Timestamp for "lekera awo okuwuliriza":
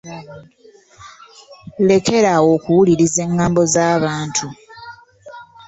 1.87-3.19